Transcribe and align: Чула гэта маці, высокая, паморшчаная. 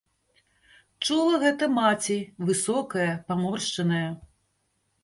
Чула 1.05 1.35
гэта 1.45 1.69
маці, 1.75 2.17
высокая, 2.51 3.09
паморшчаная. 3.31 4.07